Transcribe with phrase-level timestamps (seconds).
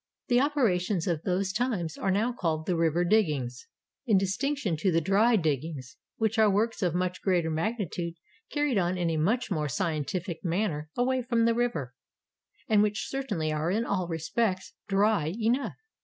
[0.29, 3.67] The operations of those times are now called the "river diggings"
[4.07, 8.15] in distinction to the "dry diggings," which are works of much greater magnitude,
[8.51, 11.93] carried on in a much more scientific manner away from the river,—
[12.67, 15.75] and which certainly are in all respects "dry" enough.